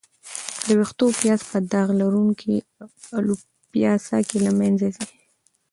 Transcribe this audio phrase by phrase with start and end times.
[0.65, 2.55] د وېښتو پیاز په داغ لرونکې
[3.17, 5.05] الوپیسیا کې له منځه ځي.